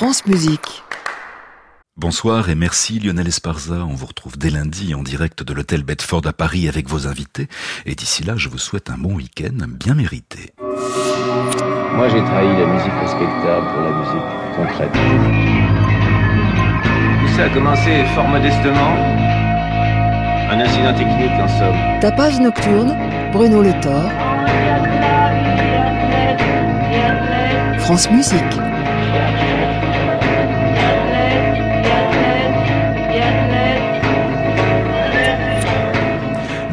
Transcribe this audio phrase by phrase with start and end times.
[0.00, 0.82] France Musique.
[1.98, 3.84] Bonsoir et merci Lionel Esparza.
[3.84, 7.48] On vous retrouve dès lundi en direct de l'hôtel Bedford à Paris avec vos invités.
[7.84, 10.54] Et d'ici là, je vous souhaite un bon week-end bien mérité.
[10.58, 14.24] Moi, j'ai trahi la musique respectable pour la musique
[14.56, 14.92] concrète.
[17.20, 18.96] Tout ça a commencé fort modestement.
[20.50, 22.00] Un incident technique en somme.
[22.00, 22.96] Tapage nocturne,
[23.34, 24.10] Bruno Le Thor.
[27.80, 28.60] France Musique.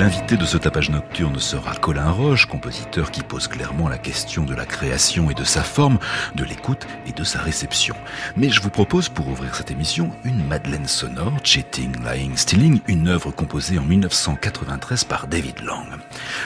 [0.07, 4.55] L'invité de ce tapage nocturne sera Colin Roche, compositeur qui pose clairement la question de
[4.55, 5.99] la création et de sa forme,
[6.33, 7.93] de l'écoute et de sa réception.
[8.38, 13.09] Mais je vous propose pour ouvrir cette émission une Madeleine sonore, Cheating, Lying, Stealing, une
[13.09, 15.85] œuvre composée en 1993 par David Lang.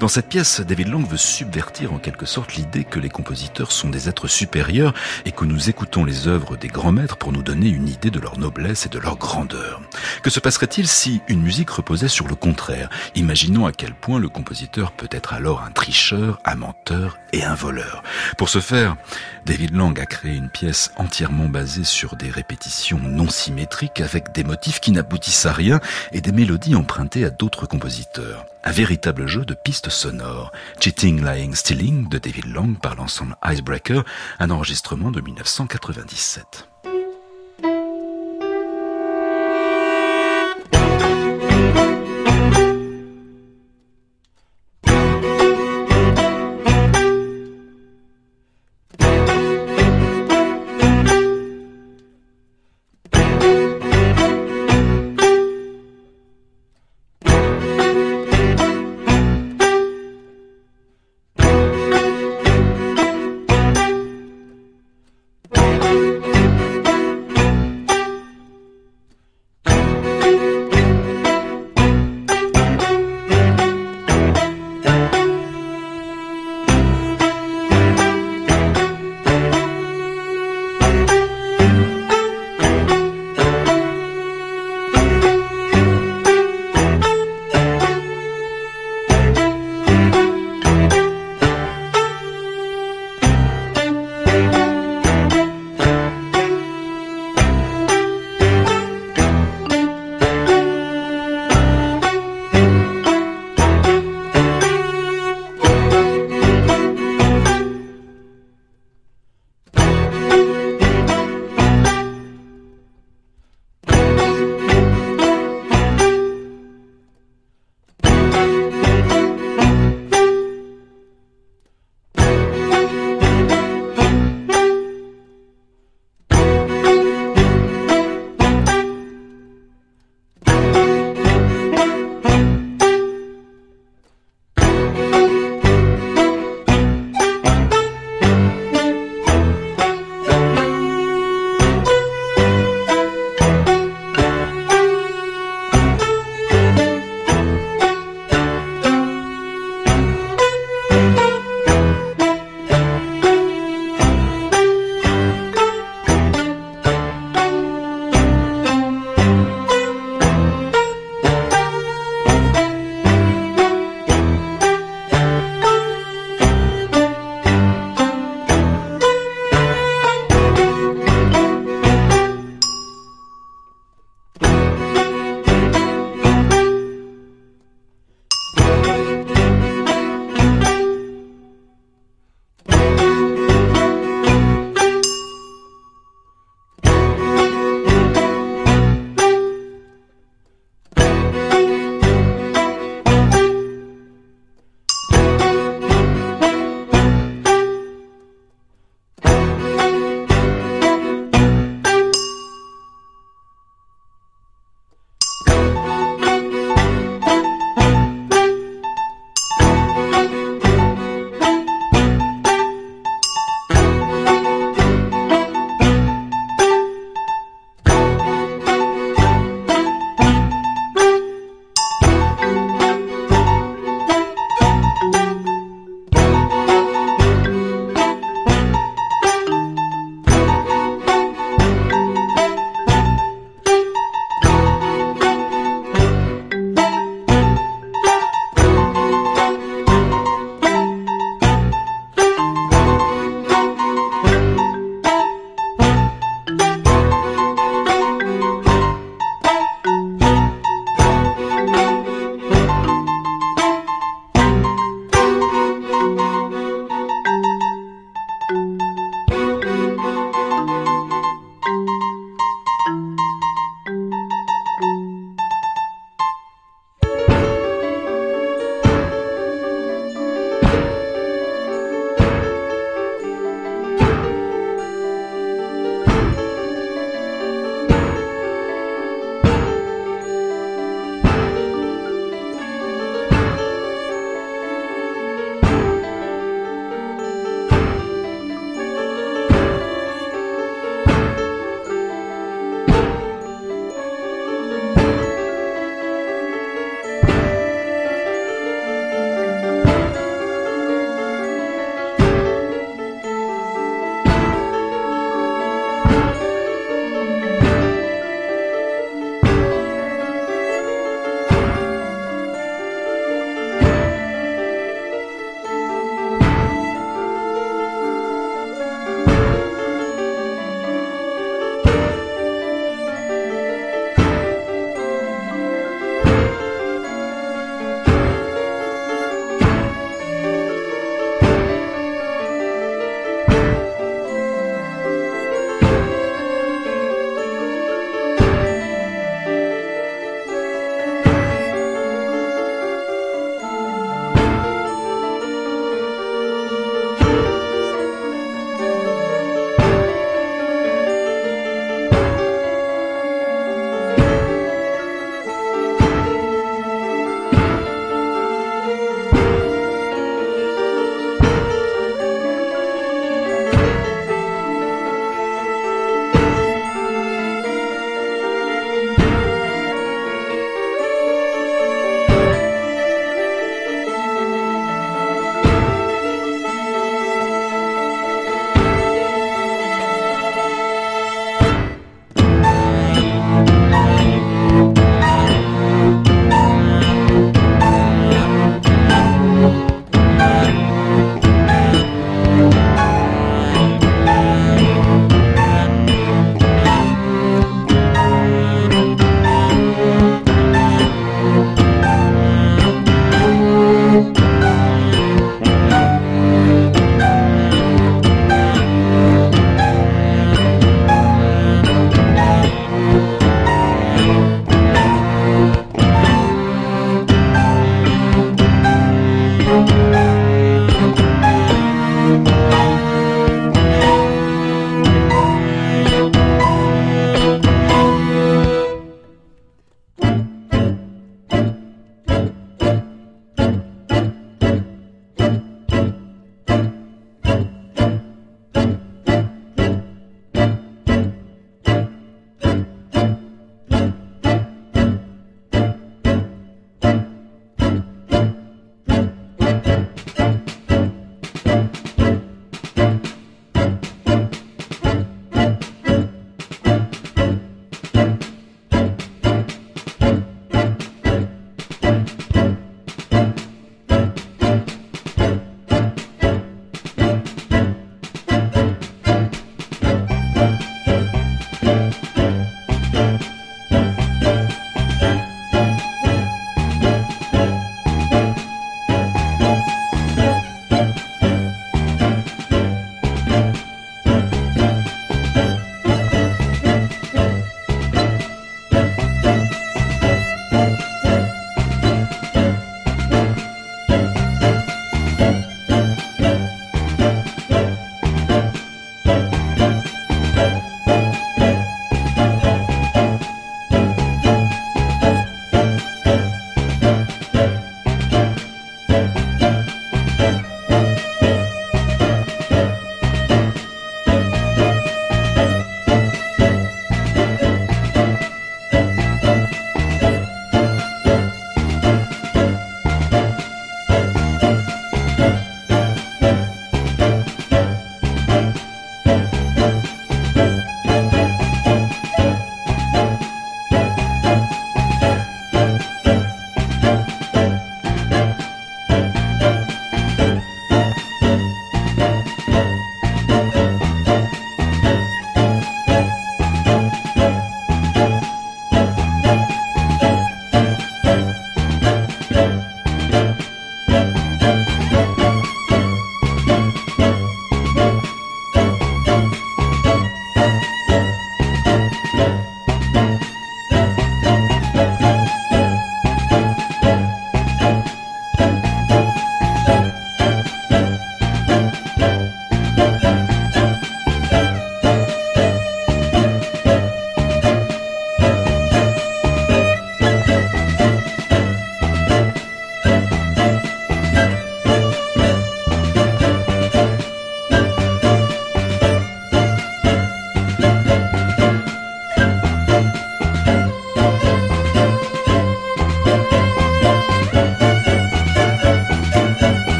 [0.00, 3.88] Dans cette pièce, David Lang veut subvertir en quelque sorte l'idée que les compositeurs sont
[3.88, 4.92] des êtres supérieurs
[5.24, 8.20] et que nous écoutons les œuvres des grands maîtres pour nous donner une idée de
[8.20, 9.80] leur noblesse et de leur grandeur.
[10.22, 12.90] Que se passerait-il si une musique reposait sur le contraire?
[13.46, 17.54] Imaginons à quel point le compositeur peut être alors un tricheur, un menteur et un
[17.54, 18.02] voleur.
[18.38, 18.96] Pour ce faire,
[19.44, 24.42] David Lang a créé une pièce entièrement basée sur des répétitions non symétriques avec des
[24.42, 25.78] motifs qui n'aboutissent à rien
[26.10, 28.46] et des mélodies empruntées à d'autres compositeurs.
[28.64, 30.50] Un véritable jeu de pistes sonores.
[30.80, 34.02] Cheating, Lying, Stealing de David Lang par l'ensemble Icebreaker,
[34.40, 36.66] un enregistrement de 1997.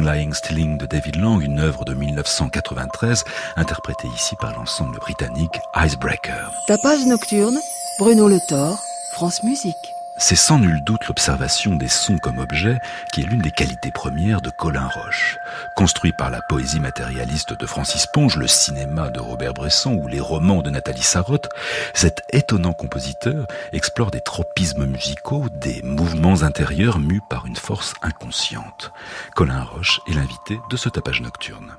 [0.00, 3.24] Lying, Stealing de David Lang, une œuvre de 1993,
[3.56, 6.50] interprétée ici par l'ensemble britannique Icebreaker.
[6.66, 7.58] Tapage nocturne,
[7.98, 8.78] Bruno Le Thor,
[9.12, 9.94] France Musique.
[10.24, 12.78] C'est sans nul doute l'observation des sons comme objet
[13.12, 15.36] qui est l'une des qualités premières de Colin Roche.
[15.74, 20.20] Construit par la poésie matérialiste de Francis Ponge, le cinéma de Robert Bresson ou les
[20.20, 21.48] romans de Nathalie Sarraute,
[21.92, 28.92] cet étonnant compositeur explore des tropismes musicaux, des mouvements intérieurs mus par une force inconsciente.
[29.34, 31.74] Colin Roche est l'invité de ce tapage nocturne.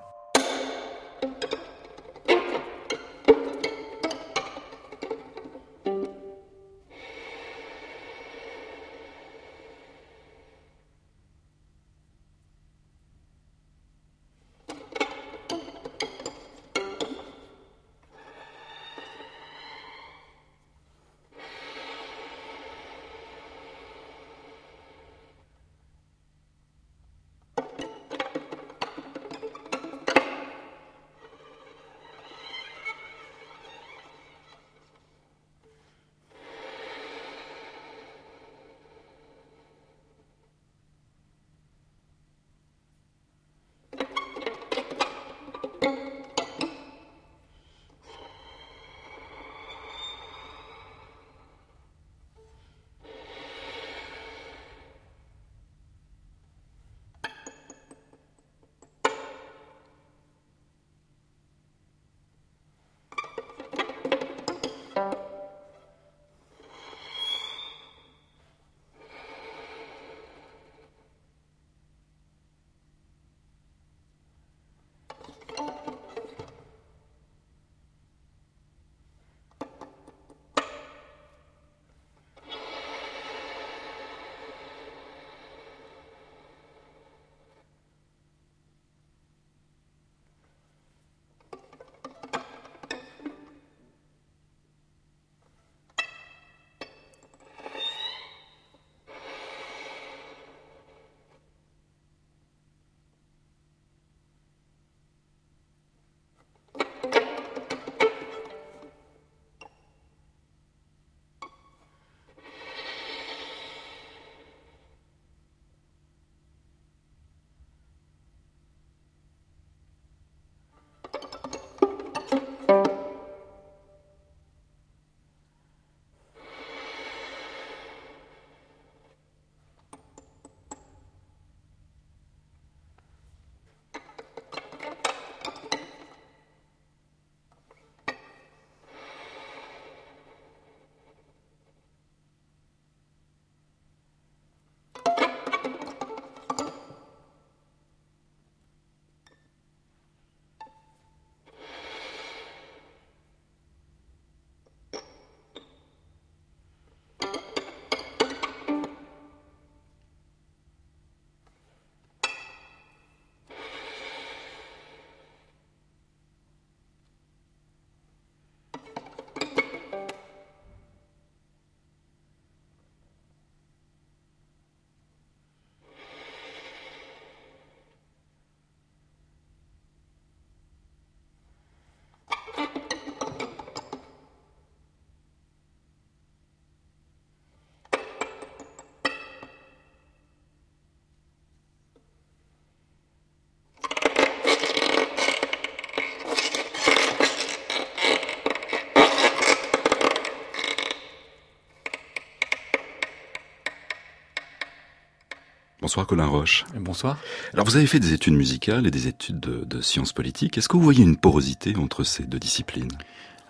[205.84, 206.63] Bonsoir Colin Roche.
[206.80, 207.18] Bonsoir.
[207.54, 210.58] Alors vous avez fait des études musicales et des études de, sciences politiques.
[210.58, 212.88] Est-ce que vous voyez une porosité entre ces deux disciplines?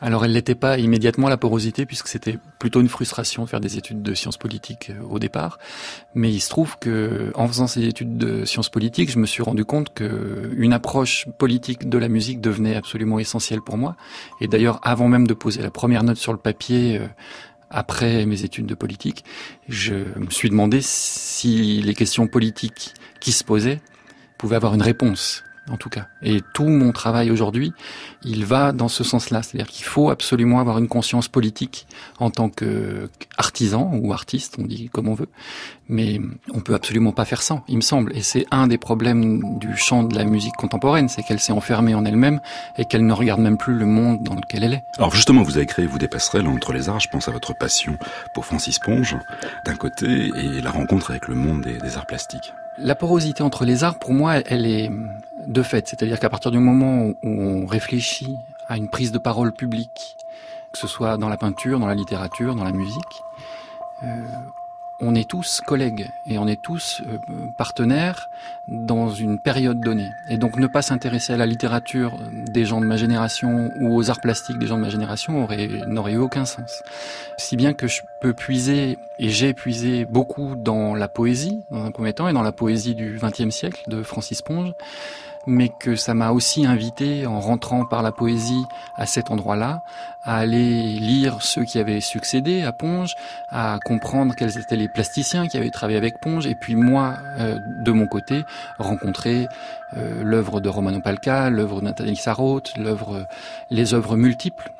[0.01, 3.77] Alors elle n'était pas immédiatement la porosité puisque c'était plutôt une frustration de faire des
[3.77, 5.59] études de sciences politiques euh, au départ.
[6.15, 9.43] Mais il se trouve que en faisant ces études de sciences politiques, je me suis
[9.43, 13.95] rendu compte que une approche politique de la musique devenait absolument essentielle pour moi.
[14.41, 17.07] Et d'ailleurs, avant même de poser la première note sur le papier, euh,
[17.73, 19.25] après mes études de politique,
[19.67, 23.81] je me suis demandé si les questions politiques qui se posaient
[24.37, 26.07] pouvaient avoir une réponse en tout cas.
[26.21, 27.73] Et tout mon travail aujourd'hui,
[28.23, 29.41] il va dans ce sens-là.
[29.43, 31.87] C'est-à-dire qu'il faut absolument avoir une conscience politique
[32.19, 35.29] en tant qu'artisan ou artiste, on dit comme on veut.
[35.89, 36.19] Mais
[36.53, 38.15] on peut absolument pas faire sans, il me semble.
[38.15, 41.95] Et c'est un des problèmes du chant de la musique contemporaine, c'est qu'elle s'est enfermée
[41.95, 42.39] en elle-même
[42.77, 44.81] et qu'elle ne regarde même plus le monde dans lequel elle est.
[44.97, 46.99] Alors justement, vous avez créé Vous des passerelles entre les arts.
[46.99, 47.97] Je pense à votre passion
[48.33, 49.17] pour Francis Ponge,
[49.65, 52.53] d'un côté, et la rencontre avec le monde des arts plastiques.
[52.77, 54.91] La porosité entre les arts, pour moi, elle est
[55.45, 55.87] de fait.
[55.87, 58.35] C'est-à-dire qu'à partir du moment où on réfléchit
[58.67, 60.17] à une prise de parole publique,
[60.71, 63.23] que ce soit dans la peinture, dans la littérature, dans la musique,
[64.03, 64.23] euh,
[65.03, 67.17] on est tous collègues et on est tous euh,
[67.57, 68.29] partenaires
[68.67, 70.09] dans une période donnée.
[70.29, 74.09] Et donc ne pas s'intéresser à la littérature des gens de ma génération ou aux
[74.09, 75.47] arts plastiques des gens de ma génération
[75.87, 76.83] n'aurait eu aucun sens.
[77.37, 81.91] Si bien que je peux puiser, et j'ai puisé beaucoup dans la poésie, dans un
[81.91, 84.73] premier temps, et dans la poésie du XXe siècle de Francis Ponge,
[85.45, 89.83] mais que ça m'a aussi invité, en rentrant par la poésie à cet endroit-là,
[90.23, 93.15] à aller lire ceux qui avaient succédé à Ponge,
[93.49, 97.59] à comprendre quels étaient les plasticiens qui avaient travaillé avec Ponge, et puis moi, euh,
[97.83, 98.43] de mon côté,
[98.79, 99.47] rencontrer
[99.97, 102.73] euh, l'œuvre de Romano Palca, l'œuvre de Nathalie Sarraute,
[103.69, 104.71] les œuvres multiples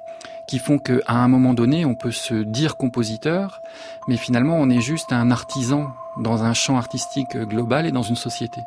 [0.45, 3.61] qui font qu'à un moment donné, on peut se dire compositeur,
[4.07, 8.15] mais finalement, on est juste un artisan dans un champ artistique global et dans une
[8.15, 8.61] société.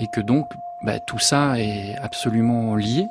[0.00, 3.08] Et que donc, bah, tout ça est absolument lié.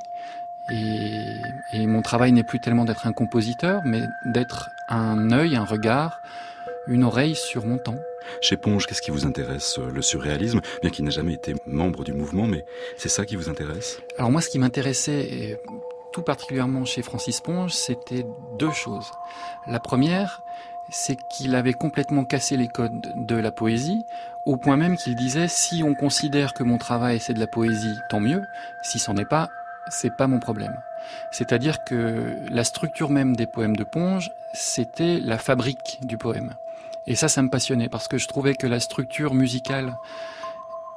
[0.72, 1.36] Et,
[1.74, 6.22] et mon travail n'est plus tellement d'être un compositeur, mais d'être un œil, un regard,
[6.88, 7.98] une oreille sur mon temps.
[8.42, 12.14] Chez Ponge, qu'est-ce qui vous intéresse Le surréalisme, bien qu'il n'ait jamais été membre du
[12.14, 12.66] mouvement, mais
[12.98, 14.02] c'est ça qui vous intéresse?
[14.18, 15.60] Alors moi, ce qui m'intéressait
[16.12, 18.26] tout particulièrement chez Francis Ponge, c'était
[18.58, 19.12] deux choses.
[19.68, 20.42] La première,
[20.90, 24.06] c'est qu'il avait complètement cassé les codes de la poésie,
[24.46, 27.98] au point même qu'il disait si on considère que mon travail c'est de la poésie,
[28.10, 28.48] tant mieux.
[28.82, 29.50] Si c'en est pas,
[29.90, 30.80] c'est pas mon problème.
[31.32, 36.56] C'est-à-dire que la structure même des poèmes de Ponge, c'était la fabrique du poème.
[37.08, 39.96] Et ça, ça me passionnait parce que je trouvais que la structure musicale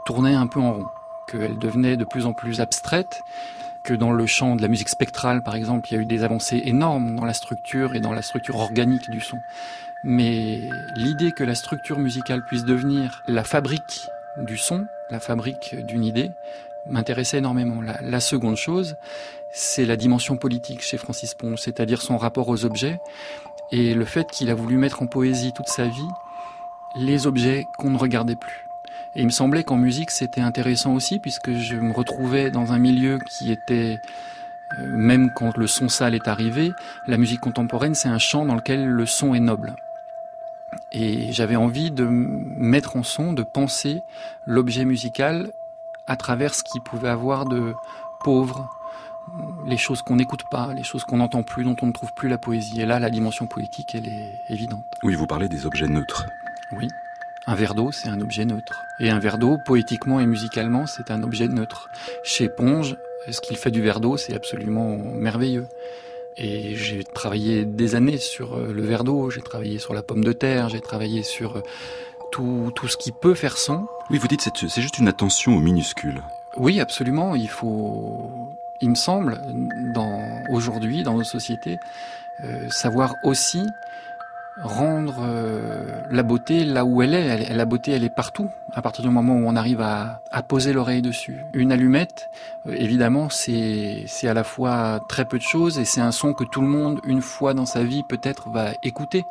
[0.05, 0.87] tournait un peu en rond,
[1.29, 3.23] qu'elle devenait de plus en plus abstraite,
[3.83, 6.25] que dans le champ de la musique spectrale, par exemple, il y a eu des
[6.25, 9.39] avancées énormes dans la structure et dans la structure organique du son.
[10.05, 10.61] Mais
[10.97, 16.31] l'idée que la structure musicale puisse devenir la fabrique du son, la fabrique d'une idée,
[16.87, 17.81] m'intéressait énormément.
[17.81, 18.97] La, seconde chose,
[19.53, 23.01] c'est la dimension politique chez Francis Ponge, c'est-à-dire son rapport aux objets
[23.71, 26.09] et le fait qu'il a voulu mettre en poésie toute sa vie
[26.97, 28.67] les objets qu'on ne regardait plus.
[29.15, 32.79] Et il me semblait qu'en musique, c'était intéressant aussi, puisque je me retrouvais dans un
[32.79, 34.01] milieu qui était,
[34.79, 36.73] euh, même quand le son sale est arrivé,
[37.07, 39.77] la musique contemporaine, c'est un chant dans lequel le son est noble.
[40.93, 44.03] Et j'avais envie de mettre en son, de penser
[44.47, 45.51] l'objet musical
[46.07, 47.75] à travers ce qu'il pouvait avoir de
[48.21, 48.71] pauvre,
[49.67, 52.29] les choses qu'on n'écoute pas, les choses qu'on n'entend plus, dont on ne trouve plus
[52.29, 52.81] la poésie.
[52.81, 54.85] Et là, la dimension poétique, elle est évidente.
[55.03, 56.27] Oui, vous parlez des objets neutres.
[56.73, 56.89] Oui.
[57.47, 58.85] Un verre d'eau, c'est un objet neutre.
[59.01, 61.89] Et un verre d'eau, poétiquement et musicalement, c'est un objet neutre.
[62.23, 62.97] Chez Ponge,
[63.29, 65.67] ce qu'il fait du verre d'eau, c'est absolument merveilleux.
[66.37, 70.25] Et j'ai travaillé des années sur euh, le verre d'eau, j'ai travaillé sur la pomme
[70.25, 71.63] de terre, j'ai travaillé sur euh,
[72.31, 73.87] tout, tout ce qui peut faire son.
[74.09, 76.23] Oui, vous dites c'est c'est juste une attention aux minuscules.
[76.57, 77.35] Oui, absolument.
[77.35, 78.31] Il faut,
[78.81, 79.43] il me semble,
[79.95, 81.79] dans aujourd'hui dans nos sociétés,
[82.45, 83.67] euh, savoir aussi
[84.61, 87.55] rendre euh, la beauté là où elle est.
[87.55, 88.51] la beauté, elle est partout.
[88.73, 91.45] À partir du moment où on arrive à, poser l'oreille dessus.
[91.55, 92.31] Une allumette,
[92.67, 96.35] euh, évidemment, c'est c'est à la fois très peu de choses et c'est un son
[96.35, 99.25] que tout le monde, une fois dans sa vie, peut-être va écouter.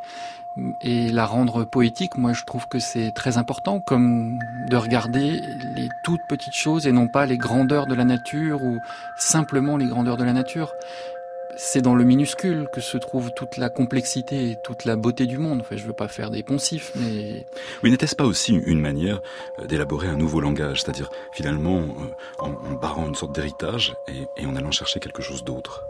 [0.81, 5.41] Et la rendre poétique, moi, je trouve que c'est très important, comme de regarder
[5.75, 8.79] les toutes petites choses et non pas les grandeurs de la nature ou
[9.15, 10.73] simplement les grandeurs de la nature
[11.63, 15.38] c'est dans le minuscule que se trouve toute la complexité et toute la beauté du
[15.38, 15.60] monde.
[15.62, 17.45] Enfin, je veux pas faire des poncifs, mais...
[17.84, 19.21] Oui, n'était-ce pas aussi une manière
[19.60, 21.86] euh, d'élaborer un nouveau langage, c'est-à-dire finalement euh,
[22.39, 23.93] en, barrant une sorte d'héritage
[24.38, 25.84] et, en allant chercher quelque chose d'autre.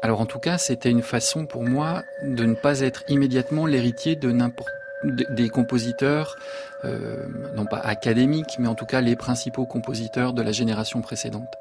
[0.00, 4.16] Alors en tout cas, c'était une façon pour moi de ne pas être immédiatement l'héritier
[4.16, 4.70] de n'importe
[5.04, 6.36] des compositeurs,
[6.84, 11.54] euh, non pas académiques, mais en tout cas les principaux compositeurs de la génération précédente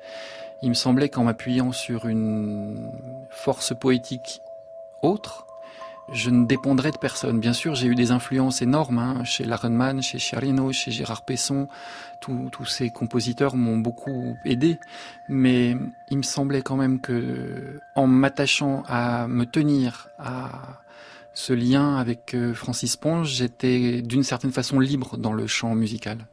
[0.62, 2.92] il me semblait qu'en m'appuyant sur une
[3.30, 4.42] force poétique
[5.02, 5.48] autre,
[6.12, 7.40] je ne dépendrais de personne.
[7.40, 11.68] Bien sûr, j'ai eu des influences énormes hein, chez Larenman, chez Chiarino, chez Gérard Pesson.
[12.22, 14.80] Tous ces compositeurs m'ont beaucoup aidé,
[15.28, 15.76] mais
[16.10, 20.82] il me semblait quand même que, en m'attachant à me tenir à
[21.34, 26.26] ce lien avec euh, Francis Ponge, j'étais d'une certaine façon libre dans le chant musical.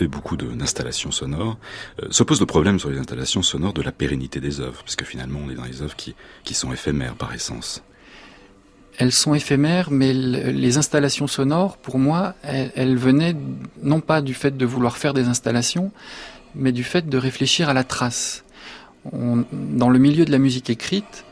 [0.00, 1.58] Développé beaucoup d'installations sonores.
[2.02, 5.04] Euh, se pose le problème sur les installations sonores de la pérennité des œuvres, puisque
[5.04, 7.82] finalement on est dans les œuvres qui, qui sont éphémères par essence.
[8.98, 13.34] Elles sont éphémères, mais les installations sonores, pour moi, elles, venaient
[13.82, 15.90] non pas du fait de vouloir faire des installations,
[16.54, 18.44] mais du fait de réfléchir à la trace.
[19.10, 21.24] dans le milieu de la musique écrite,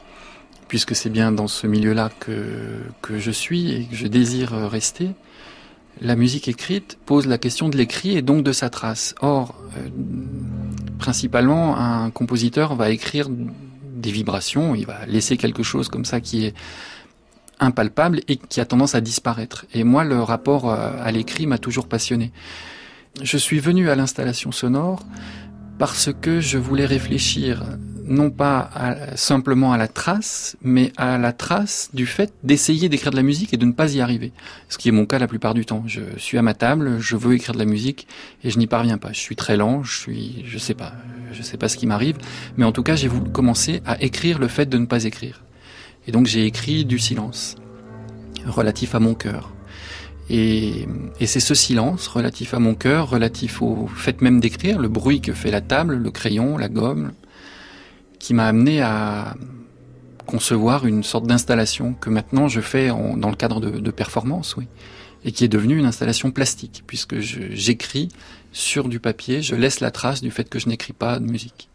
[0.68, 5.10] puisque c'est bien dans ce milieu-là que, que je suis et que je désire rester,
[6.00, 9.14] la musique écrite pose la question de l'écrit et donc de sa trace.
[9.20, 9.88] Or, euh,
[10.98, 16.46] principalement, un compositeur va écrire des vibrations, il va laisser quelque chose comme ça qui
[16.46, 16.54] est
[17.60, 19.66] impalpable et qui a tendance à disparaître.
[19.74, 22.32] Et moi, le rapport euh, à l'écrit m'a toujours passionné.
[23.20, 25.04] Je suis venu à l'installation sonore
[25.78, 27.64] parce que je voulais réfléchir
[28.08, 28.70] non pas
[29.14, 33.52] simplement à la trace, mais à la trace du fait d'essayer d'écrire de la musique
[33.54, 34.32] et de ne pas y arriver.
[34.68, 35.84] Ce qui est mon cas la plupart du temps.
[35.86, 38.06] Je suis à ma table, je veux écrire de la musique
[38.42, 39.12] et je n'y parviens pas.
[39.12, 40.92] Je suis très lent, je suis, je sais pas,
[41.32, 42.16] je sais pas ce qui m'arrive,
[42.56, 45.42] mais en tout cas, j'ai voulu commencer à écrire le fait de ne pas écrire.
[46.06, 47.56] Et donc, j'ai écrit du silence
[48.46, 49.52] relatif à mon cœur.
[50.30, 50.86] Et,
[51.20, 55.20] et c'est ce silence relatif à mon cœur, relatif au fait même d'écrire, le bruit
[55.20, 57.12] que fait la table, le crayon, la gomme,
[58.18, 59.34] qui m'a amené à
[60.26, 64.66] concevoir une sorte d'installation que maintenant je fais dans le cadre de, performance, oui,
[65.24, 68.08] et qui est devenue une installation plastique, puisque j'écris
[68.52, 71.68] sur du papier, je laisse la trace du fait que je n'écris pas de musique.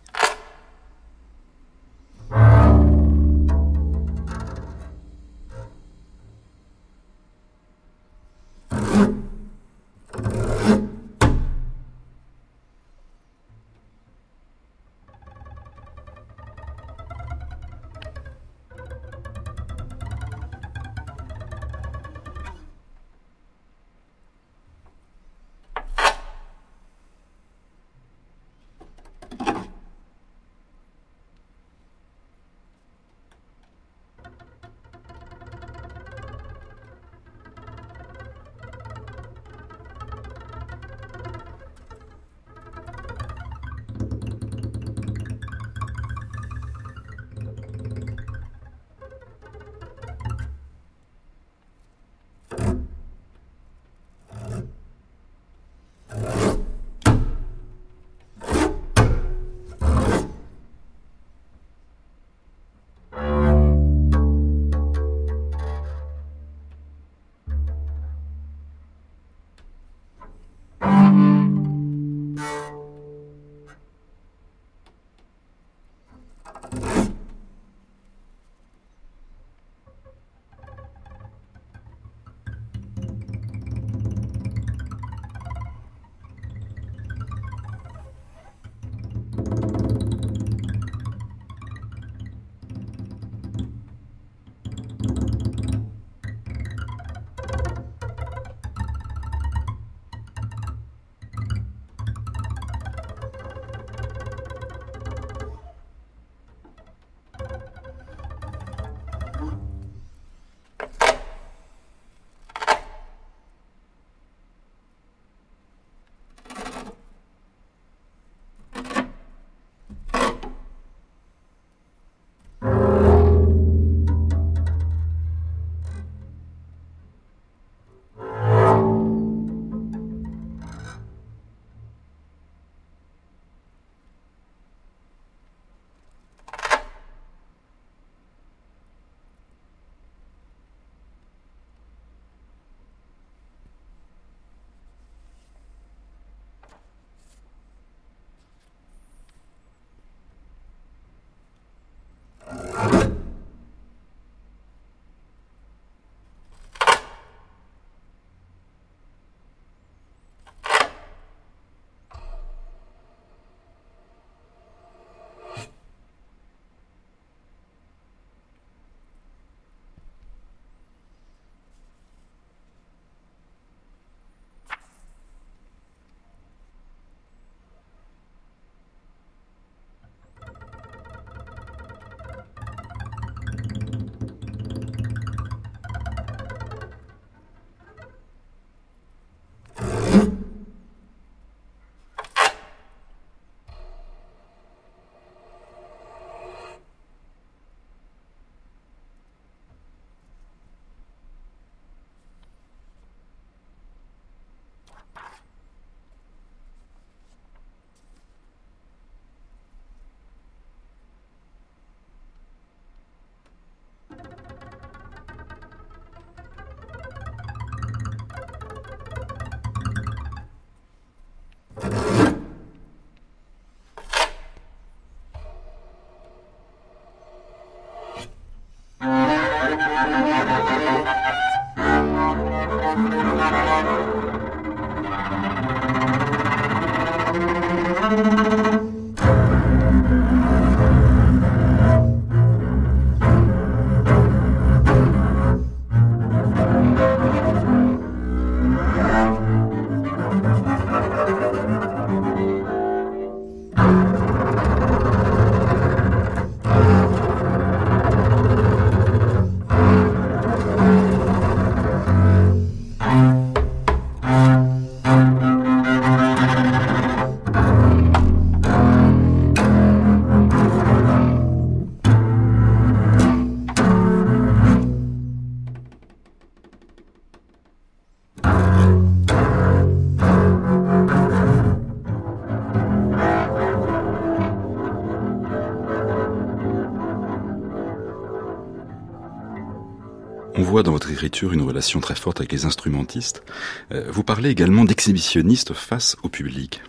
[291.51, 293.43] Une relation très forte avec les instrumentistes.
[293.91, 296.81] Euh, vous parlez également d'exhibitionniste face au public.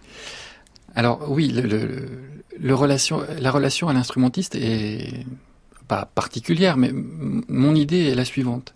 [0.94, 1.52] Alors oui,
[2.60, 5.24] la relation à l'instrumentiste est
[5.88, 8.74] pas particulière, mais mon idée est la suivante.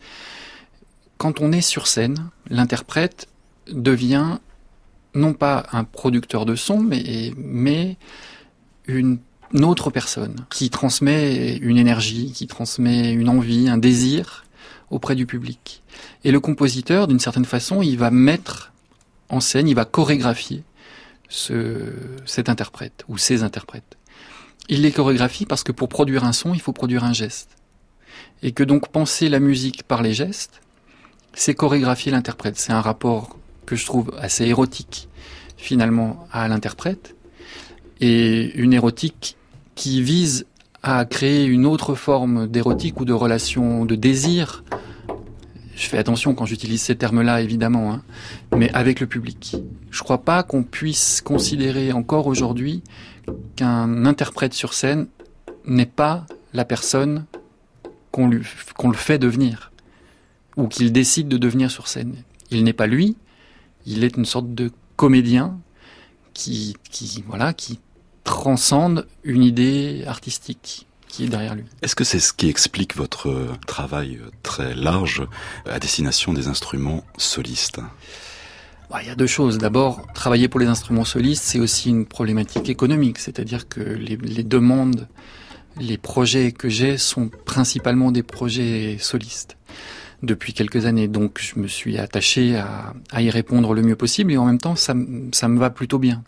[1.17, 3.29] Quand on est sur scène, l'interprète
[3.71, 4.39] devient
[5.15, 7.97] non pas un producteur de son, mais
[8.87, 9.19] une
[9.63, 14.45] autre personne qui transmet une énergie, qui transmet une envie, un désir,
[14.91, 15.83] auprès du public.
[16.25, 18.73] Et le compositeur, d'une certaine façon, il va mettre
[19.29, 20.65] en scène, il va chorégraphier
[21.29, 21.93] ce,
[22.25, 23.97] cet interprète ou ces interprètes.
[24.69, 27.57] Il les chorégraphie parce que pour produire un son, il faut produire un geste.
[28.43, 30.61] Et que donc penser la musique par les gestes,
[31.35, 32.59] c'est chorégraphier l'interprète.
[32.59, 35.09] C'est un rapport que je trouve assez érotique
[35.57, 37.15] finalement à l'interprète
[38.01, 39.37] et une érotique
[39.75, 40.47] qui vise
[40.83, 44.65] à créer une autre forme d'érotique ou de relation de désir.
[45.79, 48.03] Je fais attention quand j'utilise ces termes-là, évidemment, hein,
[48.57, 49.55] mais avec le public.
[49.93, 52.83] Je crois pas qu'on puisse considérer encore aujourd'hui
[53.55, 55.07] qu'un interprète sur scène
[55.67, 57.27] n'est pas la personne
[58.11, 58.43] qu'on le
[58.95, 59.71] fait devenir,
[60.57, 62.17] ou qu'il décide de devenir sur scène.
[62.51, 63.17] Il n'est pas lui,
[63.87, 65.61] il est une sorte de comédien
[66.35, 67.79] qui, qui, voilà, qui
[68.25, 71.65] transcende une idée artistique qui est derrière lui.
[71.83, 75.23] Est-ce que c'est ce qui explique votre euh, travail euh, très large
[75.69, 77.81] à destination des instruments solistes?
[78.91, 79.59] Bah, il y a deux choses.
[79.59, 84.45] D'abord, travailler pour les instruments solistes, c'est aussi une problématique économique, c'est-à-dire que les, les,
[84.45, 85.09] demandes,
[85.79, 89.57] les projets que j'ai sont principalement des projets solistes
[90.23, 91.07] depuis quelques années.
[91.07, 94.59] Donc, je me suis attaché à, à y répondre le mieux possible et en même
[94.59, 94.95] temps, ça,
[95.33, 96.25] ça me va plutôt bien.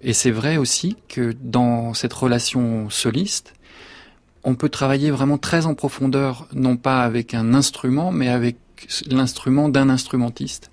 [0.00, 3.54] Et c'est vrai aussi que dans cette relation soliste,
[4.44, 8.56] on peut travailler vraiment très en profondeur, non pas avec un instrument, mais avec
[9.08, 10.70] l'instrument d'un instrumentiste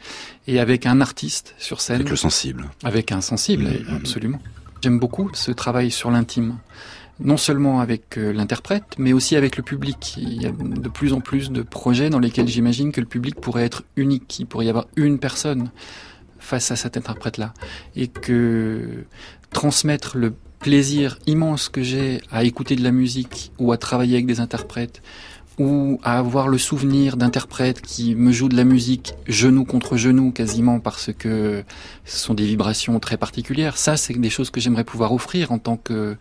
[0.47, 1.97] et avec un artiste sur scène.
[1.97, 2.69] Avec le sensible.
[2.83, 3.95] Avec un sensible, mmh, mmh.
[3.95, 4.39] absolument.
[4.81, 6.57] J'aime beaucoup ce travail sur l'intime.
[7.19, 10.15] Non seulement avec euh, l'interprète, mais aussi avec le public.
[10.17, 13.35] Il y a de plus en plus de projets dans lesquels j'imagine que le public
[13.35, 14.39] pourrait être unique.
[14.39, 15.69] Il pourrait y avoir une personne
[16.39, 17.53] face à cet interprète-là.
[17.97, 19.03] Et que
[19.51, 24.25] transmettre le plaisir immense que j'ai à écouter de la musique ou à travailler avec
[24.25, 25.01] des interprètes
[25.57, 30.31] ou à avoir le souvenir d'interprètes qui me jouent de la musique genou contre genou
[30.31, 31.63] quasiment parce que
[32.05, 33.77] ce sont des vibrations très particulières.
[33.77, 36.15] Ça, c'est des choses que j'aimerais pouvoir offrir en tant que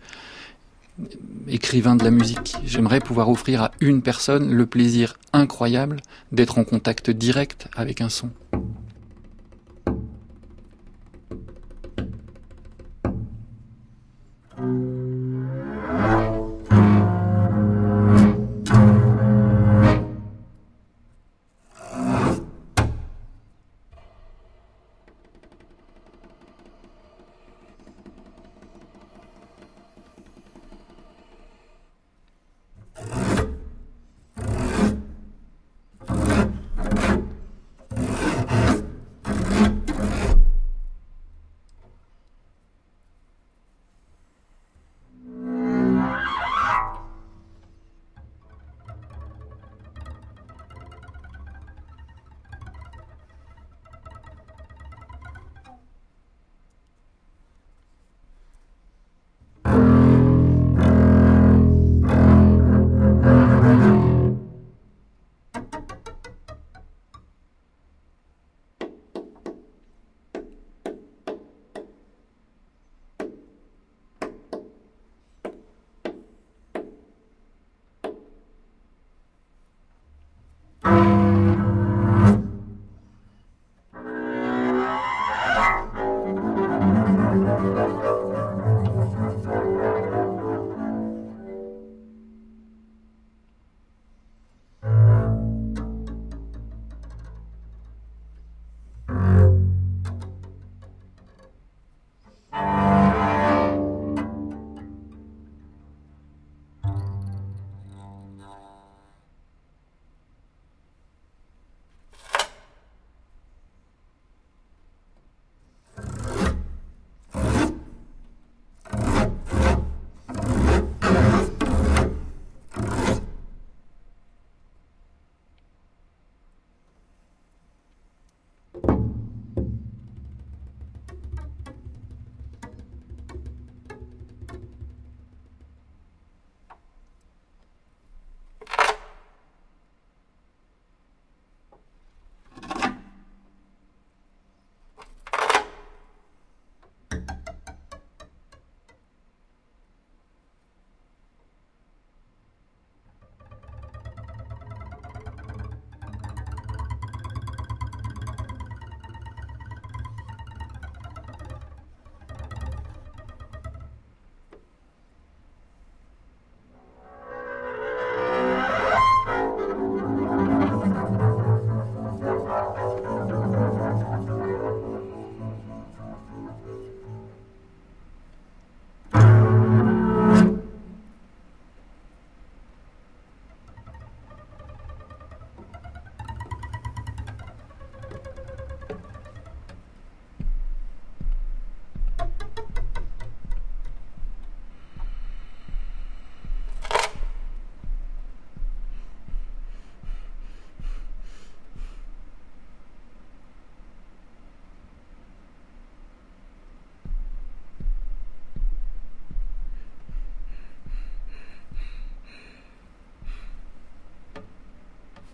[1.47, 2.57] écrivain de la musique.
[2.65, 6.01] J'aimerais pouvoir offrir à une personne le plaisir incroyable
[6.33, 8.31] d'être en contact direct avec un son.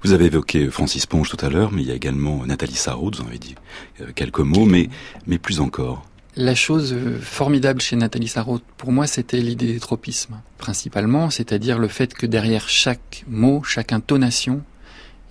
[0.06, 3.10] Vous avez évoqué Francis Ponge tout à l'heure, mais il y a également Nathalie Sarraud,
[3.16, 3.56] vous en avez dit
[4.02, 4.88] euh, quelques mots, mais,
[5.26, 6.06] mais plus encore.
[6.36, 11.80] La chose euh, formidable chez Nathalie Sarraute, pour moi, c'était l'idée des tropismes, principalement, c'est-à-dire
[11.80, 14.62] le fait que derrière chaque mot, chaque intonation,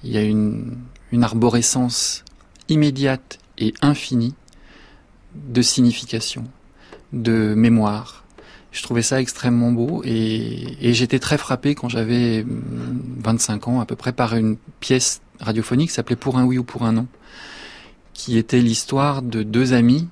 [0.02, 0.74] il y a une
[1.22, 2.24] arborescence
[2.68, 4.34] immédiate et infinie
[5.36, 6.42] de signification,
[7.12, 8.23] de mémoire.
[8.74, 13.94] Je trouvais ça extrêmement beau et, j'étais très frappé quand j'avais 25 ans à peu
[13.94, 17.06] près par une pièce radiophonique qui s'appelait Pour un oui ou pour un non,
[18.14, 20.08] qui était l'histoire de deux amis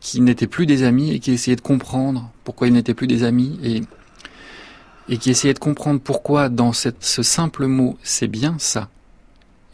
[0.00, 3.22] qui n'étaient plus des amis et qui essayaient de comprendre pourquoi ils n'étaient plus des
[3.22, 6.90] amis et, qui essayaient de comprendre pourquoi dans ce
[7.22, 8.88] simple mot c'est bien ça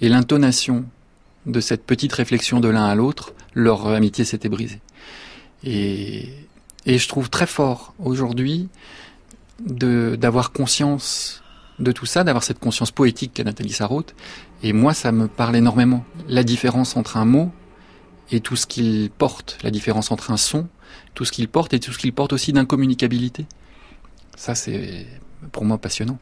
[0.00, 0.84] et l'intonation
[1.46, 4.80] de cette petite réflexion de l'un à l'autre, leur amitié s'était brisée.
[5.64, 6.28] Et,
[6.86, 8.68] et je trouve très fort aujourd'hui
[9.60, 11.42] d'avoir conscience
[11.78, 14.14] de tout ça, d'avoir cette conscience poétique qu'a Nathalie Sarraute.
[14.62, 16.04] Et moi, ça me parle énormément.
[16.28, 17.50] La différence entre un mot
[18.30, 20.68] et tout ce qu'il porte, la différence entre un son,
[21.14, 23.46] tout ce qu'il porte et tout ce qu'il porte aussi d'incommunicabilité.
[24.36, 25.06] Ça, c'est
[25.52, 26.18] pour moi passionnant.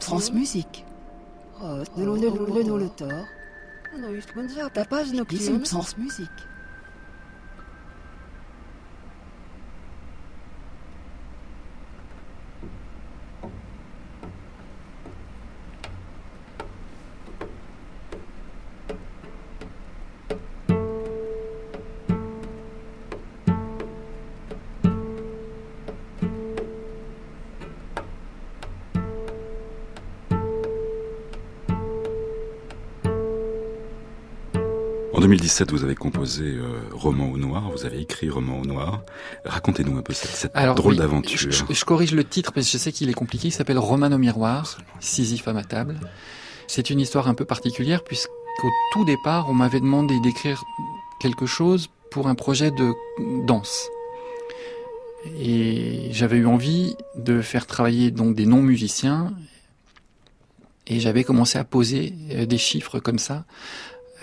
[0.00, 0.84] France Musique.
[5.68, 6.28] France Musique.
[35.36, 39.02] 2017, vous avez composé euh, Roman au noir, vous avez écrit Roman au noir.
[39.44, 41.50] Racontez-nous un peu cette, drôle d'aventure.
[41.50, 43.48] Je, corrige le titre parce que je sais qu'il est compliqué.
[43.48, 46.00] Il s'appelle Roman au miroir, Sisyphe à ma table.
[46.68, 50.64] C'est une histoire un peu particulière puisqu'au tout départ, on m'avait demandé d'écrire
[51.20, 52.94] quelque chose pour un projet de
[53.44, 53.90] danse.
[55.38, 59.34] Et j'avais eu envie de faire travailler donc des non-musiciens
[60.86, 63.44] et j'avais commencé à poser euh, des chiffres comme ça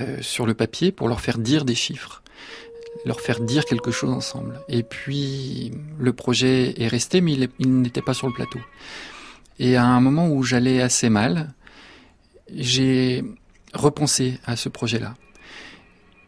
[0.02, 2.24] euh, sur le papier pour leur faire dire des chiffres,
[3.06, 4.60] leur faire dire quelque chose ensemble.
[4.68, 8.60] Et puis le projet est resté, mais il, n'était pas sur le plateau.
[9.60, 11.54] Et à un moment où j'allais assez mal,
[12.56, 13.24] j'ai
[13.74, 15.16] repensé à ce projet-là.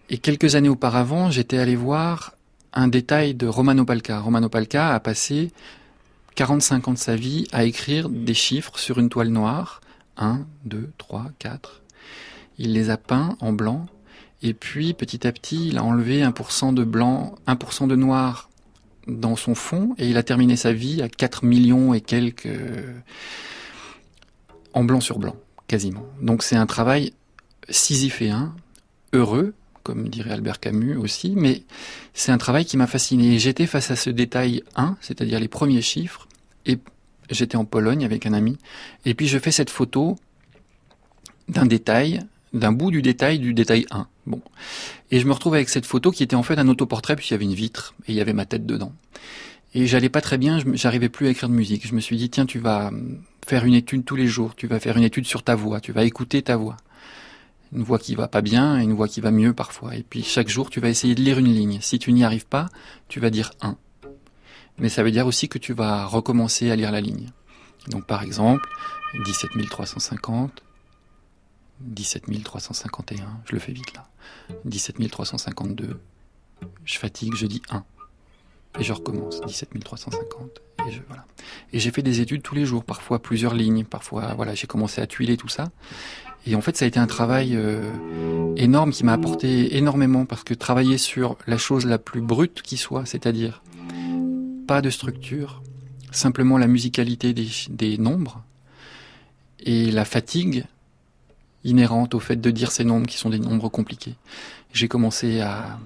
[0.10, 2.36] Et quelques années auparavant, j'étais allé voir
[2.74, 4.20] un détail de Romano Palca.
[4.20, 5.52] Romano Palca a passé
[6.36, 9.82] 45 ans de sa vie à écrire des chiffres sur une toile noire
[10.18, 11.82] 1, 2, 3, 4.
[12.58, 13.86] Il les a peints en blanc,
[14.42, 18.50] et puis petit à petit, il a enlevé 1% de blanc, 1% de noir
[19.08, 22.48] dans son fond, et il a terminé sa vie à 4 millions et quelques
[24.74, 25.36] en blanc sur blanc,
[25.68, 26.06] quasiment.
[26.22, 27.14] Donc c'est un travail
[27.70, 28.54] sisyphéen,
[29.14, 29.54] heureux,
[29.84, 31.64] comme dirait Albert Camus aussi, mais
[32.14, 33.38] c'est un travail qui m'a fasciné.
[33.38, 36.28] J'étais face à ce détail 1, c'est-à-dire les premiers chiffres,
[36.66, 36.80] et
[37.30, 38.58] j'étais en Pologne avec un ami,
[39.06, 40.18] et puis je fais cette photo
[41.48, 42.22] d'un détail,
[42.56, 44.08] d'un bout du détail du détail 1.
[44.26, 44.42] Bon.
[45.12, 47.32] Et je me retrouve avec cette photo qui était en fait un autoportrait, puis il
[47.32, 48.94] y avait une vitre, et il y avait ma tête dedans.
[49.74, 51.86] Et j'allais pas très bien, j'arrivais plus à écrire de musique.
[51.86, 52.92] Je me suis dit, tiens, tu vas
[53.46, 55.92] faire une étude tous les jours, tu vas faire une étude sur ta voix, tu
[55.92, 56.78] vas écouter ta voix.
[57.74, 59.96] Une voix qui va pas bien, et une voix qui va mieux parfois.
[59.96, 61.80] Et puis chaque jour, tu vas essayer de lire une ligne.
[61.82, 62.68] Si tu n'y arrives pas,
[63.10, 63.78] tu vas dire 1
[64.78, 67.30] mais ça veut dire aussi que tu vas recommencer à lire la ligne.
[67.90, 68.68] Donc par exemple,
[69.26, 70.64] 17 350,
[71.86, 74.08] 17 351, je le fais vite là,
[74.66, 76.00] 17 352,
[76.84, 77.84] je fatigue, je dis 1.
[78.80, 80.62] Et je recommence, 17 350.
[80.88, 81.26] Et je, voilà.
[81.72, 85.02] Et j'ai fait des études tous les jours, parfois plusieurs lignes, parfois, voilà, j'ai commencé
[85.02, 85.70] à tuiler tout ça.
[86.48, 87.92] Et en fait, ça a été un travail euh,
[88.56, 92.78] énorme qui m'a apporté énormément parce que travailler sur la chose la plus brute qui
[92.78, 93.64] soit, c'est-à-dire
[94.68, 95.64] pas de structure,
[96.12, 98.44] simplement la musicalité des, nombres
[99.60, 100.66] et la fatigue
[101.66, 104.16] inhérente au fait de dire ces nombres qui sont des nombres compliqués.
[104.74, 105.78] J'ai commencé à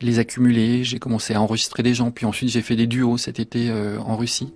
[0.00, 3.40] les accumuler, j'ai commencé à enregistrer des gens, puis ensuite j'ai fait des duos cet
[3.40, 4.52] été euh, en Russie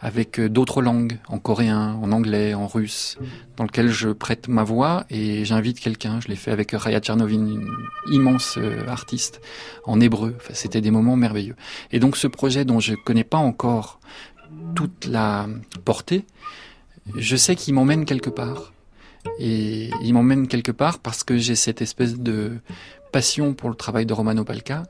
[0.00, 3.18] avec euh, d'autres langues, en coréen, en anglais, en russe,
[3.56, 6.20] dans lequel je prête ma voix et j'invite quelqu'un.
[6.20, 7.68] Je l'ai fait avec Raya Tchernovin, une
[8.10, 9.40] immense euh, artiste,
[9.84, 10.34] en hébreu.
[10.36, 11.56] Enfin, C'était des moments merveilleux.
[11.90, 13.98] Et donc ce projet dont je connais pas encore
[14.74, 15.48] toute la
[15.84, 16.24] portée,
[17.16, 18.72] je sais qu'il m'emmène quelque part.
[19.38, 22.58] Et il m'emmène quelque part parce que j'ai cette espèce de
[23.12, 24.84] passion pour le travail de Romano Palca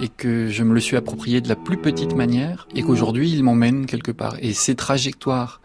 [0.00, 3.42] et que je me le suis approprié de la plus petite manière et qu'aujourd'hui il
[3.42, 4.36] m'emmène quelque part.
[4.40, 5.60] Et ces trajectoires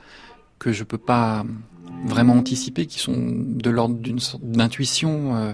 [0.59, 1.43] que je peux pas
[2.05, 5.53] vraiment anticiper, qui sont de l'ordre d'une d'intuition, euh,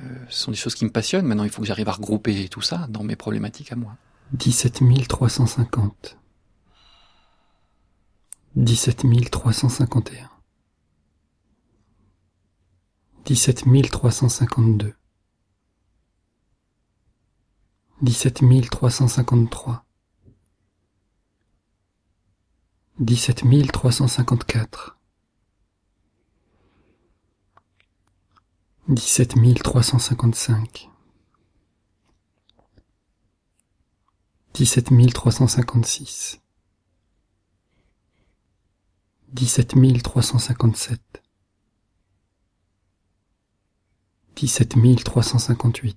[0.00, 1.26] euh, sont des choses qui me passionnent.
[1.26, 3.96] Maintenant, il faut que j'arrive à regrouper tout ça dans mes problématiques à moi.
[4.32, 6.16] 17 350.
[8.56, 10.30] 17 351.
[13.28, 14.94] 17 352.
[18.00, 19.84] 17 353
[22.98, 24.96] 17 354
[28.88, 30.88] 17 355
[34.54, 36.40] 17 356
[39.34, 39.92] 17 357 17 358 dix-sept mille trois cent cinquante-neuf, dix-sept mille trois cent soixante, dix-sept
[39.92, 41.22] mille trois cent soixante et un,
[44.38, 45.92] dix-sept mille trois cent soixante-deux.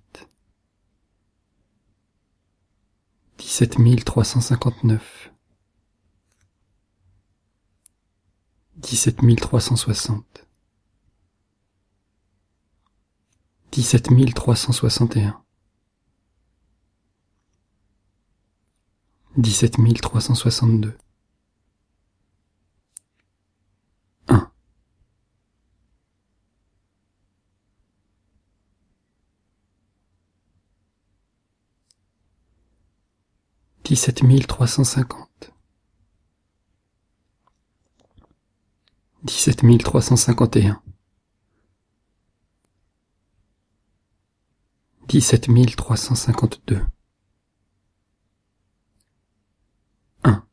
[3.38, 5.00] 17 350 17 351
[8.78, 10.48] 17 352 1 17 350
[13.72, 15.44] Dix-sept mille trois cent cinquante et un.
[19.38, 20.98] Dix-sept mille trois cent cinquante-deux.
[33.92, 35.54] Dix-sept trois cent cinquante-trois.
[39.24, 40.82] Dix-sept mille trois cent cinquante-quatre.
[45.10, 46.86] Dix-sept mille trois cent cinquante-cinq.
[50.24, 50.46] Un.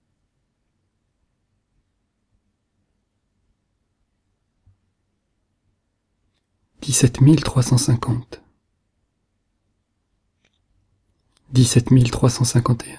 [11.53, 12.99] Dix-sept mille trois cent cinquante.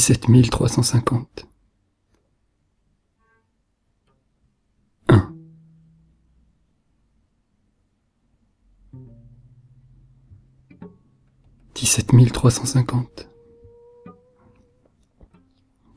[0.00, 1.46] Dix-sept mille trois cent cinquante.
[5.08, 5.36] Un.
[11.74, 13.28] Dix-sept mille trois cent cinquante.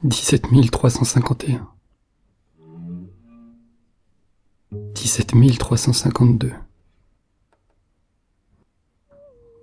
[0.04, 1.74] Dix-sept mille trois cent cinquante et un.
[4.74, 6.54] Dix-sept mille trois cent cinquante-deux.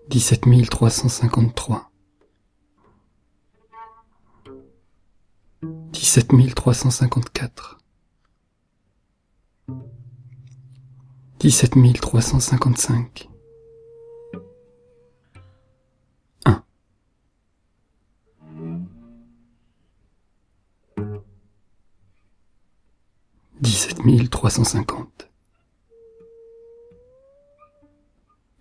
[0.09, 1.90] Dix-sept mille trois cent cinquante-trois.
[5.93, 7.79] Dix-sept mille trois cent cinquante-quatre.
[11.39, 13.29] Dix-sept mille trois cent cinquante-cinq.
[16.47, 16.65] Un.
[23.61, 25.31] Dix-sept mille trois cent cinquante.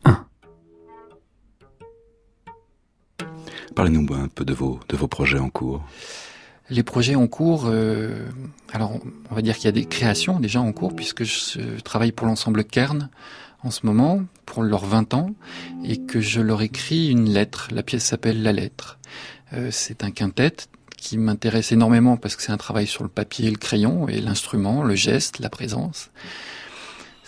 [0.04, 0.28] Un.
[3.76, 5.84] Parlez-nous un peu de vos, de vos projets en cours.
[6.70, 8.28] Les projets en cours, euh,
[8.72, 9.00] alors
[9.32, 12.28] on va dire qu'il y a des créations déjà en cours puisque je travaille pour
[12.28, 13.10] l'ensemble Kern
[13.64, 15.32] en ce moment pour leurs 20 ans
[15.84, 17.70] et que je leur écris une lettre.
[17.72, 19.00] La pièce s'appelle La lettre.
[19.54, 20.56] Euh, c'est un quintet
[20.96, 24.84] qui m'intéresse énormément parce que c'est un travail sur le papier, le crayon et l'instrument,
[24.84, 26.12] le geste, la présence.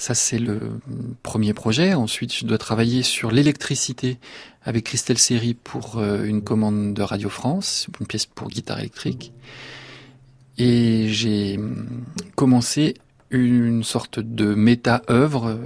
[0.01, 0.59] Ça, c'est le
[1.21, 1.93] premier projet.
[1.93, 4.17] Ensuite, je dois travailler sur l'électricité
[4.63, 9.31] avec Christelle Seri pour euh, une commande de Radio France, une pièce pour guitare électrique.
[10.57, 11.85] Et j'ai hum,
[12.33, 12.95] commencé
[13.29, 15.57] une sorte de méta-œuvre euh,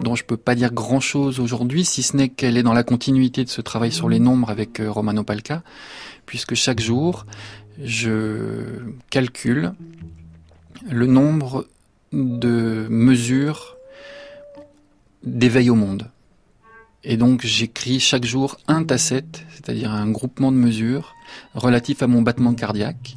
[0.00, 2.84] dont je peux pas dire grand chose aujourd'hui, si ce n'est qu'elle est dans la
[2.84, 5.62] continuité de ce travail sur les nombres avec euh, Romano Palca,
[6.26, 7.24] puisque chaque jour,
[7.82, 9.72] je calcule
[10.90, 11.66] le nombre
[12.12, 13.76] de mesures
[15.24, 16.10] d'éveil au monde.
[17.04, 21.14] Et donc j'écris chaque jour un tasset, c'est-à-dire un groupement de mesures
[21.54, 23.16] relatif à mon battement cardiaque,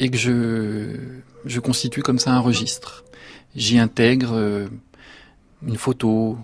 [0.00, 0.96] et que je,
[1.44, 3.04] je constitue comme ça un registre.
[3.54, 4.68] J'y intègre euh,
[5.66, 6.38] une photo,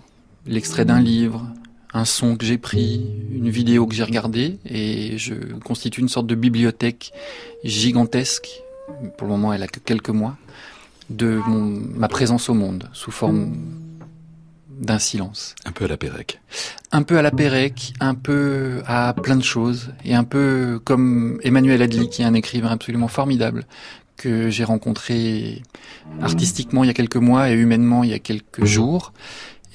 [0.46, 1.46] l'extrait d'un livre,
[1.92, 6.26] un son que j'ai pris, une vidéo que j'ai regardée, et je constitue une sorte
[6.26, 7.12] de bibliothèque
[7.64, 8.62] gigantesque.
[9.16, 10.36] Pour le moment, elle a que quelques mois
[11.10, 13.54] de mon, ma présence au monde sous forme
[14.80, 15.54] d'un silence.
[15.64, 16.40] Un peu à la Pérec.
[16.92, 21.40] Un peu à la Pérec, un peu à plein de choses, et un peu comme
[21.42, 23.66] Emmanuel Adli, qui est un écrivain absolument formidable,
[24.16, 25.62] que j'ai rencontré
[26.22, 29.12] artistiquement il y a quelques mois et humainement il y a quelques jours,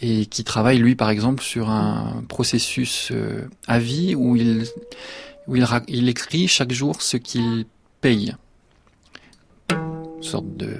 [0.01, 4.65] et qui travaille lui par exemple sur un processus euh, à vie où il
[5.47, 7.65] où il, il écrit chaque jour ce qu'il
[8.01, 8.35] paye.
[9.69, 10.77] Une sorte de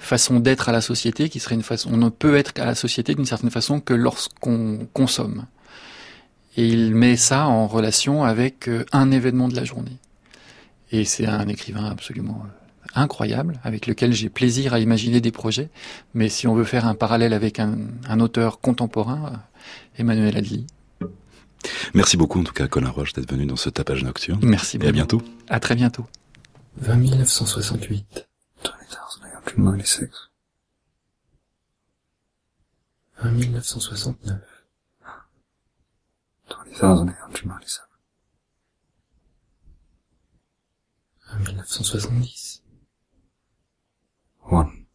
[0.00, 2.74] façon d'être à la société qui serait une façon on ne peut être à la
[2.74, 5.46] société d'une certaine façon que lorsqu'on consomme.
[6.56, 9.98] Et il met ça en relation avec euh, un événement de la journée.
[10.90, 15.68] Et c'est un écrivain absolument euh, incroyable, avec lequel j'ai plaisir à imaginer des projets.
[16.12, 17.78] Mais si on veut faire un parallèle avec un,
[18.08, 19.36] un auteur contemporain, euh,
[19.98, 20.66] Emmanuel Adli.
[21.94, 24.40] Merci beaucoup en tout cas Colin Roche d'être venu dans ce tapage nocturne.
[24.42, 25.22] Merci Et à bientôt.
[25.48, 26.06] À très bientôt.
[26.78, 28.26] 20 968.
[29.56, 30.28] 96.
[33.22, 34.40] 20 969.
[36.48, 37.86] 20,897.
[41.28, 42.62] 20 970.
[44.42, 44.86] 1.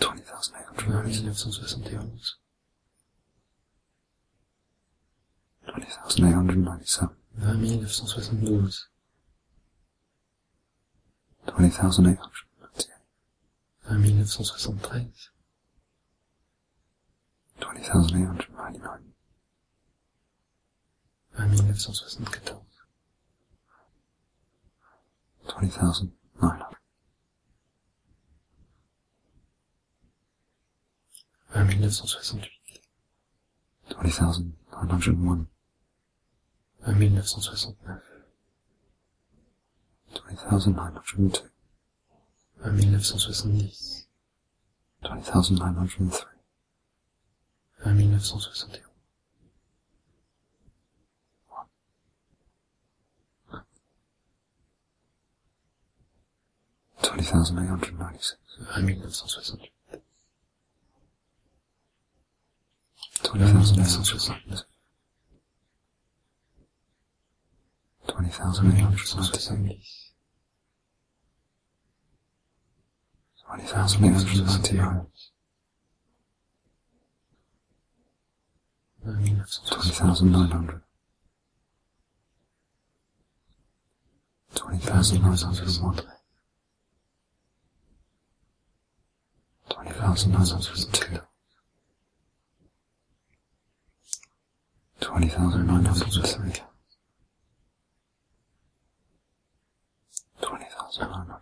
[0.00, 0.22] 20
[5.66, 7.16] 20,897.
[11.46, 12.18] 971.
[12.64, 12.92] 20,897.
[13.84, 15.30] 20 972.
[17.60, 19.12] 20,898.
[21.36, 22.52] 20 973.
[25.46, 25.46] 20,899.
[25.46, 26.16] 20 974.
[26.38, 26.76] 20,900.
[31.52, 32.50] 20 968.
[33.90, 35.46] 20,901.
[36.86, 38.11] 20
[40.14, 41.32] 20,902.
[42.62, 44.06] (29,910.
[45.04, 46.32] 20,903.
[47.82, 48.92] 29,961.
[53.50, 53.62] 1.
[57.02, 58.38] Twenty thousand eight hundred ninety-six.
[58.74, 59.30] I mean, that's not
[63.24, 64.64] Twenty thousand eight hundred ninety-six.
[68.06, 70.01] Twenty thousand eight hundred ninety-six.
[73.52, 75.06] 20,899
[79.04, 80.80] 20,900
[84.54, 86.00] 20,901
[89.68, 91.20] 20,902
[95.00, 96.62] 20,903
[100.40, 101.41] 20,904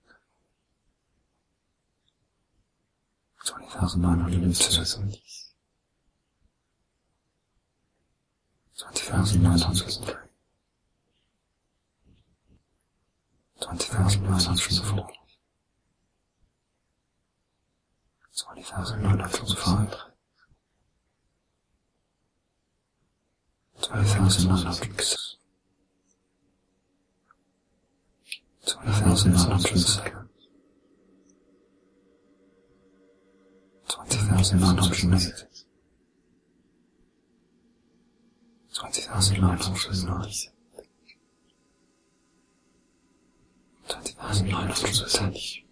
[3.79, 5.21] 1,970
[8.75, 10.15] 20,973
[13.61, 15.07] 20,974
[18.33, 19.95] 20,975
[23.81, 25.37] 20,976
[28.65, 30.20] 20,976
[33.91, 35.65] 20,990.
[38.73, 40.49] 20,990.
[43.87, 45.65] 20,970.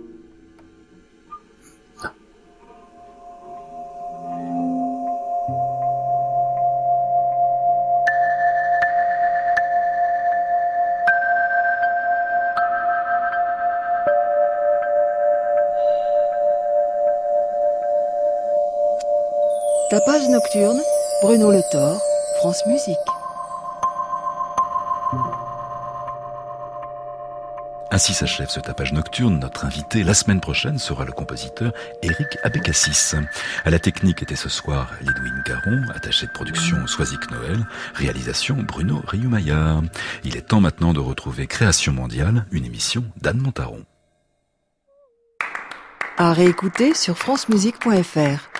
[20.46, 20.82] Nocturne,
[21.22, 22.00] Bruno Le Thor,
[22.38, 22.96] France Musique.
[27.89, 29.39] Ainsi s'achève ce tapage nocturne.
[29.39, 31.72] Notre invité la semaine prochaine sera le compositeur
[32.04, 33.16] Eric Abécassis.
[33.64, 37.66] À la technique était ce soir Lidwin Garon, attaché de production Soisic Noël,
[37.96, 39.82] réalisation Bruno Riumaya.
[40.24, 43.84] Il est temps maintenant de retrouver Création mondiale, une émission d'Anne Montaron.
[46.18, 48.55] À réécouter sur francemusique.fr.